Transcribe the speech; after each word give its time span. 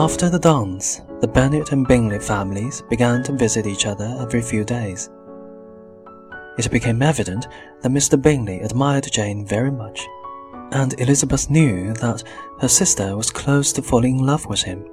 After 0.00 0.30
the 0.30 0.38
dance, 0.38 1.02
the 1.20 1.28
Bennet 1.28 1.72
and 1.72 1.86
Bingley 1.86 2.20
families 2.20 2.82
began 2.88 3.22
to 3.24 3.36
visit 3.36 3.66
each 3.66 3.84
other 3.84 4.16
every 4.18 4.40
few 4.40 4.64
days. 4.64 5.10
It 6.56 6.70
became 6.70 7.02
evident 7.02 7.46
that 7.82 7.92
Mr. 7.92 8.20
Bingley 8.20 8.60
admired 8.60 9.12
Jane 9.12 9.44
very 9.44 9.70
much, 9.70 10.00
and 10.72 10.98
Elizabeth 10.98 11.50
knew 11.50 11.92
that 11.92 12.24
her 12.60 12.66
sister 12.66 13.14
was 13.14 13.30
close 13.30 13.74
to 13.74 13.82
falling 13.82 14.20
in 14.20 14.24
love 14.24 14.46
with 14.46 14.62
him. 14.62 14.86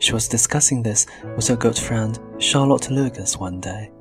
She 0.00 0.12
was 0.12 0.26
discussing 0.26 0.82
this 0.82 1.06
with 1.36 1.46
her 1.46 1.54
good 1.54 1.78
friend 1.78 2.18
Charlotte 2.38 2.90
Lucas 2.90 3.38
one 3.38 3.60
day. 3.60 3.92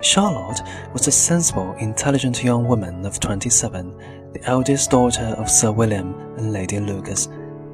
Charlotte 0.00 0.62
was 0.94 1.08
a 1.08 1.12
sensible, 1.12 1.74
intelligent 1.78 2.42
young 2.42 2.66
woman 2.66 3.04
of 3.04 3.20
27, 3.20 4.32
the 4.32 4.44
eldest 4.44 4.90
daughter 4.90 5.34
of 5.36 5.50
Sir 5.50 5.72
William 5.72 6.14
and 6.38 6.54
Lady 6.54 6.80
Lucas, 6.80 7.28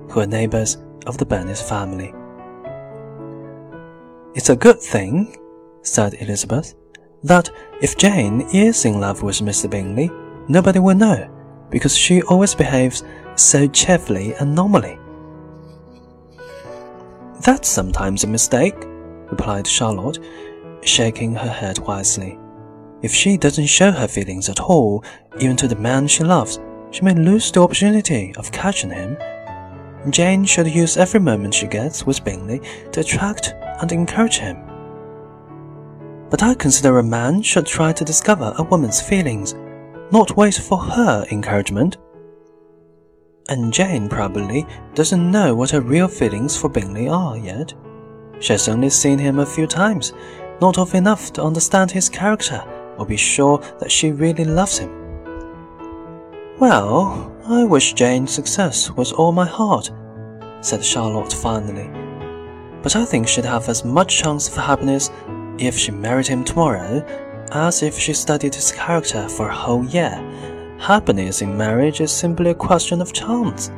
who 0.09 0.17
were 0.17 0.27
neighbors 0.27 0.77
of 1.07 1.19
the 1.19 1.27
Bennet 1.27 1.59
family. 1.59 2.13
It's 4.35 4.49
a 4.49 4.57
good 4.57 4.81
thing, 4.81 5.37
said 5.83 6.15
Elizabeth, 6.15 6.75
that 7.23 7.51
if 7.81 7.97
Jane 7.97 8.43
is 8.53 8.85
in 8.85 9.01
love 9.01 9.23
with 9.23 9.41
Mr. 9.41 9.69
Bingley, 9.69 10.11
nobody 10.49 10.79
will 10.79 10.95
know, 10.95 11.29
because 11.71 11.97
she 11.97 12.23
always 12.23 12.55
behaves 12.55 13.05
so 13.37 13.67
cheerfully 13.69 14.35
and 14.35 14.55
normally. 14.55 14.99
That's 17.45 17.69
sometimes 17.69 18.25
a 18.25 18.29
mistake, 18.29 18.77
replied 19.31 19.67
Charlotte, 19.67 20.19
shaking 20.83 21.35
her 21.35 21.51
head 21.51 21.79
wisely. 21.79 22.39
If 23.03 23.13
she 23.13 23.37
doesn't 23.37 23.67
show 23.67 23.91
her 23.91 24.07
feelings 24.07 24.49
at 24.49 24.61
all, 24.61 25.05
even 25.41 25.57
to 25.57 25.69
the 25.69 25.77
man 25.77 26.07
she 26.07 26.23
loves, 26.23 26.61
she 26.93 27.03
may 27.03 27.15
lose 27.15 27.51
the 27.51 27.63
opportunity 27.63 28.33
of 28.37 28.53
catching 28.53 28.91
him. 28.91 29.17
Jane 30.11 30.45
should 30.45 30.67
use 30.67 30.97
every 30.97 31.21
moment 31.21 31.55
she 31.55 31.67
gets 31.67 32.05
with 32.05 32.25
Bingley 32.25 32.61
to 32.91 33.01
attract 33.01 33.55
and 33.81 33.93
encourage 33.93 34.39
him. 34.39 34.57
But 36.29 36.43
I 36.43 36.55
consider 36.55 36.99
a 36.99 37.03
man 37.05 37.43
should 37.43 37.67
try 37.67 37.93
to 37.93 38.05
discover 38.05 38.53
a 38.57 38.63
woman's 38.63 39.01
feelings, 39.01 39.55
not 40.11 40.37
wait 40.37 40.55
for 40.55 40.79
her 40.79 41.25
encouragement. 41.31 41.99
And 43.49 43.73
Jane 43.73 44.09
probably 44.09 44.67
doesn't 44.95 45.31
know 45.31 45.55
what 45.55 45.71
her 45.71 45.81
real 45.81 46.09
feelings 46.09 46.57
for 46.57 46.69
Bingley 46.69 47.09
are 47.09 47.37
yet. 47.37 47.75
She 48.41 48.53
has 48.55 48.69
only 48.69 48.91
seen 48.91 49.19
him 49.19 49.39
a 49.39 49.47
few 49.47 49.67
times, 49.67 50.13
not 50.61 50.79
often 50.79 50.99
enough 50.99 51.33
to 51.35 51.43
understand 51.43 51.91
his 51.91 52.09
character 52.09 52.65
or 52.99 53.07
be 53.07 53.17
sure 53.17 53.59
that 53.79 53.91
she 53.91 54.13
really 54.13 54.45
loves 54.45 54.79
him. 54.79 54.91
Well, 56.59 57.32
I 57.45 57.65
wish 57.65 57.95
Jane 57.95 58.29
success 58.29 58.89
with 58.93 59.13
all 59.15 59.33
my 59.33 59.45
heart, 59.45 59.91
said 60.61 60.85
Charlotte 60.85 61.33
finally. 61.33 61.91
But 62.83 62.95
I 62.95 63.05
think 63.05 63.27
she'd 63.27 63.45
have 63.45 63.69
as 63.69 63.85
much 63.85 64.19
chance 64.19 64.47
of 64.49 64.55
happiness 64.55 65.11
if 65.59 65.77
she 65.77 65.91
married 65.91 66.29
him 66.29 66.45
tomorrow 66.45 67.05
as 67.51 67.83
if 67.83 67.99
she 67.99 68.13
studied 68.13 68.55
his 68.55 68.71
character 68.71 69.29
for 69.29 69.49
a 69.49 69.55
whole 69.55 69.85
year. 69.87 70.15
Happiness 70.79 71.43
in 71.43 71.57
marriage 71.57 72.01
is 72.01 72.13
simply 72.13 72.51
a 72.51 72.55
question 72.55 73.03
of 73.03 73.13
chance. 73.13 73.71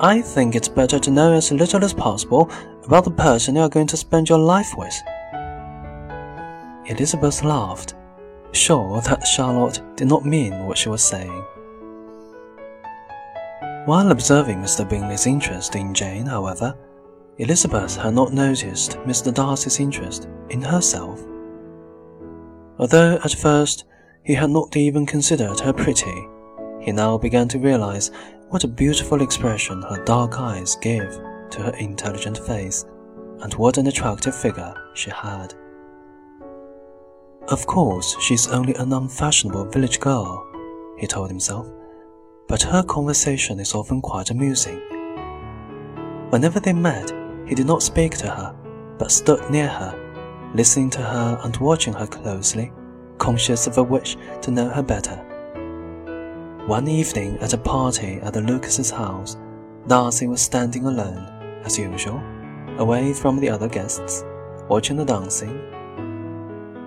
I 0.00 0.20
think 0.20 0.56
it's 0.56 0.68
better 0.68 0.98
to 0.98 1.10
know 1.10 1.34
as 1.34 1.52
little 1.52 1.84
as 1.84 1.94
possible 1.94 2.50
about 2.84 3.04
the 3.04 3.12
person 3.12 3.54
you 3.54 3.62
are 3.62 3.68
going 3.68 3.86
to 3.86 3.96
spend 3.96 4.28
your 4.28 4.40
life 4.40 4.74
with. 4.76 4.94
Elizabeth 6.86 7.44
laughed, 7.44 7.94
sure 8.50 9.00
that 9.02 9.24
Charlotte 9.24 9.80
did 9.94 10.08
not 10.08 10.26
mean 10.26 10.66
what 10.66 10.76
she 10.76 10.88
was 10.88 11.04
saying. 11.04 11.44
While 13.84 14.12
observing 14.12 14.58
Mr. 14.58 14.88
Bingley's 14.88 15.26
interest 15.26 15.74
in 15.74 15.92
Jane, 15.92 16.26
however, 16.26 16.76
Elizabeth 17.38 17.96
had 17.96 18.14
not 18.14 18.32
noticed 18.32 18.92
Mr. 18.98 19.34
Darcy's 19.34 19.80
interest 19.80 20.28
in 20.50 20.62
herself. 20.62 21.20
Although 22.78 23.18
at 23.24 23.32
first 23.32 23.84
he 24.22 24.34
had 24.34 24.50
not 24.50 24.76
even 24.76 25.04
considered 25.04 25.58
her 25.58 25.72
pretty, 25.72 26.28
he 26.80 26.92
now 26.92 27.18
began 27.18 27.48
to 27.48 27.58
realize 27.58 28.12
what 28.50 28.62
a 28.62 28.68
beautiful 28.68 29.20
expression 29.20 29.82
her 29.82 30.04
dark 30.04 30.38
eyes 30.38 30.76
gave 30.76 31.10
to 31.50 31.62
her 31.62 31.74
intelligent 31.78 32.38
face, 32.38 32.84
and 33.40 33.52
what 33.54 33.78
an 33.78 33.88
attractive 33.88 34.34
figure 34.36 34.74
she 34.94 35.10
had. 35.10 35.54
Of 37.48 37.66
course, 37.66 38.16
she's 38.20 38.46
only 38.46 38.76
an 38.76 38.92
unfashionable 38.92 39.70
village 39.70 39.98
girl, 39.98 40.46
he 40.98 41.08
told 41.08 41.30
himself, 41.30 41.68
but 42.48 42.62
her 42.62 42.82
conversation 42.82 43.60
is 43.60 43.74
often 43.74 44.00
quite 44.00 44.30
amusing. 44.30 44.80
Whenever 46.30 46.60
they 46.60 46.72
met, 46.72 47.12
he 47.46 47.54
did 47.54 47.66
not 47.66 47.82
speak 47.82 48.16
to 48.18 48.28
her, 48.28 48.54
but 48.98 49.10
stood 49.10 49.50
near 49.50 49.68
her, 49.68 50.50
listening 50.54 50.90
to 50.90 51.02
her 51.02 51.40
and 51.44 51.56
watching 51.58 51.92
her 51.92 52.06
closely, 52.06 52.72
conscious 53.18 53.66
of 53.66 53.78
a 53.78 53.82
wish 53.82 54.16
to 54.40 54.50
know 54.50 54.68
her 54.68 54.82
better. 54.82 55.16
One 56.66 56.88
evening 56.88 57.38
at 57.38 57.54
a 57.54 57.58
party 57.58 58.20
at 58.22 58.32
the 58.32 58.40
Lucases' 58.40 58.90
house, 58.90 59.36
Darcy 59.88 60.28
was 60.28 60.40
standing 60.40 60.86
alone, 60.86 61.26
as 61.64 61.78
usual, 61.78 62.22
away 62.78 63.12
from 63.12 63.38
the 63.38 63.50
other 63.50 63.68
guests, 63.68 64.24
watching 64.68 64.96
the 64.96 65.04
dancing. 65.04 65.60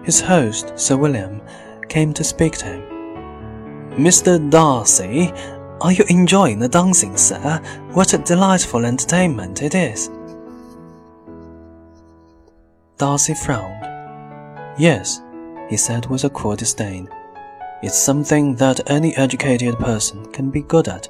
His 0.04 0.22
host, 0.22 0.74
Sir 0.80 0.96
William, 0.96 1.42
came 1.90 2.14
to 2.14 2.24
speak 2.24 2.54
to 2.60 2.66
him. 2.66 2.94
Mr. 3.97 4.50
Darcy, 4.50 5.31
are 5.79 5.94
you 5.94 6.03
enjoying 6.09 6.59
the 6.59 6.67
dancing, 6.67 7.16
sir? 7.16 7.61
What 7.94 8.13
a 8.13 8.17
delightful 8.17 8.85
entertainment 8.85 9.61
it 9.61 9.73
is! 9.73 10.09
Darcy 12.97 13.33
frowned. 13.33 13.85
Yes, 14.78 15.22
he 15.69 15.78
said 15.78 16.07
with 16.07 16.25
a 16.25 16.29
cool 16.31 16.57
disdain. 16.57 17.07
It's 17.81 17.97
something 17.97 18.56
that 18.56 18.89
any 18.91 19.16
educated 19.16 19.79
person 19.79 20.29
can 20.33 20.51
be 20.51 20.63
good 20.63 20.89
at. 20.89 21.07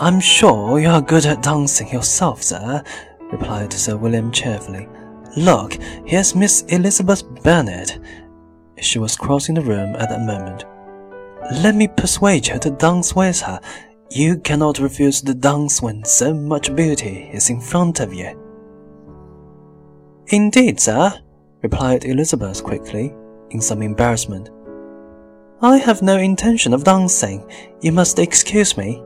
I'm 0.00 0.18
sure 0.18 0.80
you 0.80 0.88
are 0.88 1.00
good 1.00 1.24
at 1.24 1.42
dancing 1.44 1.88
yourself, 1.90 2.42
sir, 2.42 2.82
replied 3.30 3.72
Sir 3.72 3.96
William 3.96 4.32
cheerfully. 4.32 4.88
Look, 5.36 5.74
here's 6.04 6.34
Miss 6.34 6.62
Elizabeth 6.62 7.22
Bennet. 7.44 8.00
She 8.80 8.98
was 8.98 9.14
crossing 9.14 9.54
the 9.54 9.62
room 9.62 9.94
at 9.94 10.08
that 10.08 10.22
moment. 10.22 10.64
Let 11.50 11.74
me 11.74 11.88
persuade 11.88 12.46
you 12.46 12.58
to 12.60 12.70
dance 12.70 13.14
with 13.16 13.40
her. 13.40 13.60
You 14.10 14.38
cannot 14.38 14.78
refuse 14.78 15.20
to 15.22 15.34
dance 15.34 15.82
when 15.82 16.04
so 16.04 16.32
much 16.32 16.74
beauty 16.74 17.30
is 17.32 17.50
in 17.50 17.60
front 17.60 18.00
of 18.00 18.14
you. 18.14 18.38
Indeed, 20.28 20.80
sir, 20.80 21.12
replied 21.62 22.04
Elizabeth 22.04 22.62
quickly, 22.62 23.12
in 23.50 23.60
some 23.60 23.82
embarrassment. 23.82 24.50
I 25.60 25.78
have 25.78 26.00
no 26.00 26.16
intention 26.16 26.72
of 26.74 26.84
dancing. 26.84 27.50
You 27.80 27.92
must 27.92 28.18
excuse 28.18 28.76
me. 28.76 29.02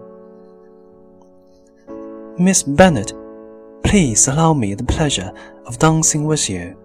Miss 2.39 2.63
Bennet, 2.63 3.13
please 3.83 4.29
allow 4.29 4.53
me 4.53 4.75
the 4.75 4.85
pleasure 4.85 5.33
of 5.65 5.79
dancing 5.79 6.25
with 6.25 6.51
you, 6.51 6.77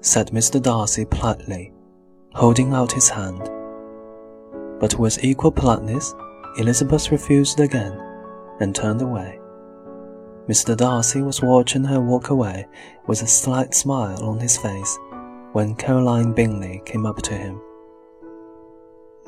said 0.00 0.28
Mr. 0.28 0.62
Darcy 0.62 1.04
politely, 1.04 1.72
holding 2.34 2.72
out 2.72 2.92
his 2.92 3.08
hand. 3.08 3.50
But 4.82 4.98
with 4.98 5.22
equal 5.22 5.52
politeness, 5.52 6.12
Elizabeth 6.58 7.12
refused 7.12 7.60
again 7.60 7.92
and 8.58 8.74
turned 8.74 9.00
away. 9.00 9.38
Mr. 10.48 10.76
Darcy 10.76 11.22
was 11.22 11.40
watching 11.40 11.84
her 11.84 12.00
walk 12.00 12.30
away 12.30 12.66
with 13.06 13.22
a 13.22 13.28
slight 13.28 13.74
smile 13.74 14.24
on 14.24 14.40
his 14.40 14.58
face 14.58 14.98
when 15.52 15.76
Caroline 15.76 16.32
Bingley 16.32 16.82
came 16.84 17.06
up 17.06 17.22
to 17.22 17.34
him. 17.34 17.60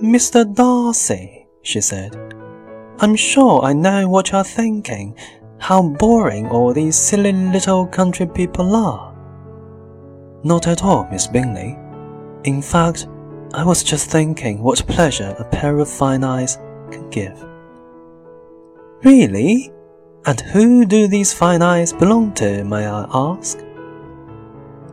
Mr. 0.02 0.44
Darcy, 0.52 1.46
she 1.62 1.80
said, 1.80 2.16
I'm 2.98 3.14
sure 3.14 3.62
I 3.62 3.74
know 3.74 4.08
what 4.08 4.32
you're 4.32 4.42
thinking. 4.42 5.16
How 5.58 5.82
boring 5.82 6.48
all 6.48 6.72
these 6.72 6.96
silly 6.96 7.32
little 7.32 7.86
country 7.86 8.26
people 8.26 8.74
are. 8.74 9.14
Not 10.42 10.66
at 10.66 10.82
all, 10.82 11.06
Miss 11.12 11.28
Bingley. 11.28 11.78
In 12.42 12.60
fact, 12.60 13.06
I 13.54 13.62
was 13.62 13.84
just 13.84 14.10
thinking 14.10 14.60
what 14.60 14.84
pleasure 14.88 15.32
a 15.38 15.44
pair 15.44 15.78
of 15.78 15.88
fine 15.88 16.24
eyes 16.24 16.56
can 16.90 17.08
give. 17.10 17.40
Really? 19.04 19.72
And 20.26 20.40
who 20.40 20.84
do 20.84 21.06
these 21.06 21.32
fine 21.32 21.62
eyes 21.62 21.92
belong 21.92 22.34
to, 22.34 22.64
may 22.64 22.84
I 22.84 23.06
ask? 23.14 23.60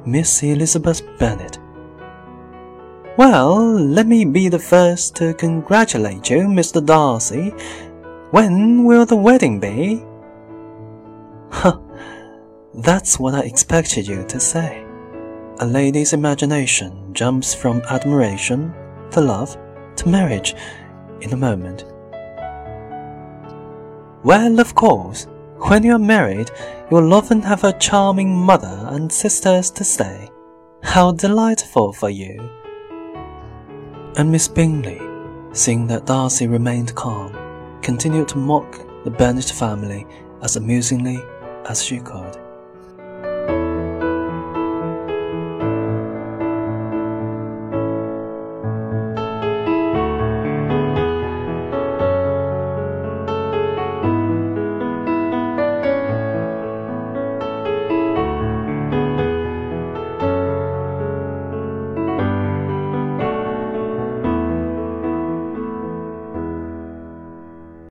Miss 0.05 0.43
Elizabeth 0.43 1.01
Bennet. 1.17 1.57
Well, 3.17 3.57
let 3.79 4.05
me 4.05 4.25
be 4.25 4.47
the 4.47 4.59
first 4.59 5.15
to 5.15 5.33
congratulate 5.33 6.29
you, 6.29 6.41
Mr. 6.41 6.85
Darcy. 6.85 7.49
When 8.29 8.83
will 8.83 9.07
the 9.07 9.15
wedding 9.15 9.59
be? 9.59 10.05
Huh, 11.51 11.79
that's 12.75 13.19
what 13.19 13.33
I 13.33 13.41
expected 13.41 14.07
you 14.07 14.23
to 14.27 14.39
say. 14.39 14.85
A 15.61 15.65
lady's 15.65 16.13
imagination 16.13 17.13
jumps 17.13 17.53
from 17.53 17.83
admiration 17.87 18.73
to 19.11 19.21
love 19.21 19.55
to 19.97 20.09
marriage 20.09 20.55
in 21.21 21.33
a 21.33 21.37
moment. 21.37 21.85
Well, 24.23 24.59
of 24.59 24.73
course, 24.73 25.27
When 25.67 25.83
you 25.83 25.93
are 25.93 25.99
married, 25.99 26.49
you 26.89 26.97
will 26.97 27.13
often 27.13 27.43
have 27.43 27.63
a 27.63 27.73
charming 27.73 28.35
mother 28.35 28.87
and 28.89 29.11
sisters 29.13 29.69
to 29.71 29.83
stay. 29.83 30.27
How 30.81 31.11
delightful 31.11 31.93
for 31.93 32.09
you! 32.09 32.49
And 34.17 34.31
Miss 34.31 34.47
Bingley, 34.47 34.99
seeing 35.53 35.85
that 35.87 36.07
Darcy 36.07 36.47
remained 36.47 36.95
calm, 36.95 37.37
continued 37.83 38.29
to 38.29 38.39
mock 38.39 38.79
the 39.03 39.11
Bennet 39.11 39.51
family 39.51 40.07
as 40.41 40.55
amusingly 40.55 41.19
as 41.69 41.83
she 41.83 41.99
could. 41.99 42.40